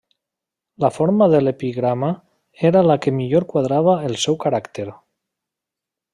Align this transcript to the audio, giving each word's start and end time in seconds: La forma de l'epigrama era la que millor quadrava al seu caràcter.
La 0.85 0.89
forma 0.95 1.27
de 1.33 1.41
l'epigrama 1.43 2.09
era 2.71 2.81
la 2.87 2.97
que 3.07 3.13
millor 3.19 3.47
quadrava 3.53 3.95
al 4.09 4.19
seu 4.25 4.41
caràcter. 4.47 4.89